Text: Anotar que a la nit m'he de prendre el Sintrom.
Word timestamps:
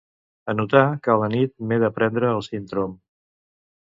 Anotar 0.53 0.81
que 1.07 1.11
a 1.15 1.17
la 1.23 1.27
nit 1.33 1.53
m'he 1.71 1.77
de 1.85 1.91
prendre 1.99 2.31
el 2.37 2.43
Sintrom. 2.47 2.95